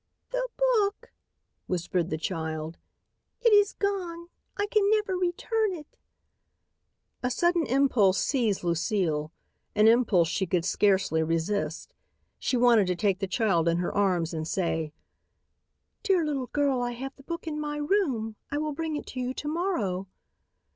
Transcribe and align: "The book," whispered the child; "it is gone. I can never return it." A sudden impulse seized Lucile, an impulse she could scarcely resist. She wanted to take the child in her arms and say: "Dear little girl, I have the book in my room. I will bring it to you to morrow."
"The 0.31 0.49
book," 0.57 1.11
whispered 1.67 2.09
the 2.09 2.17
child; 2.17 2.79
"it 3.39 3.53
is 3.53 3.73
gone. 3.73 4.29
I 4.57 4.65
can 4.65 4.89
never 4.89 5.15
return 5.15 5.73
it." 5.75 5.95
A 7.21 7.29
sudden 7.29 7.67
impulse 7.67 8.17
seized 8.19 8.63
Lucile, 8.63 9.31
an 9.75 9.87
impulse 9.87 10.27
she 10.27 10.47
could 10.47 10.65
scarcely 10.65 11.21
resist. 11.21 11.93
She 12.39 12.57
wanted 12.57 12.87
to 12.87 12.95
take 12.95 13.19
the 13.19 13.27
child 13.27 13.67
in 13.67 13.77
her 13.77 13.93
arms 13.93 14.33
and 14.33 14.47
say: 14.47 14.91
"Dear 16.01 16.25
little 16.25 16.47
girl, 16.47 16.81
I 16.81 16.93
have 16.93 17.15
the 17.15 17.21
book 17.21 17.45
in 17.45 17.59
my 17.61 17.77
room. 17.77 18.37
I 18.49 18.57
will 18.57 18.73
bring 18.73 18.95
it 18.95 19.05
to 19.05 19.19
you 19.19 19.35
to 19.35 19.47
morrow." 19.47 20.07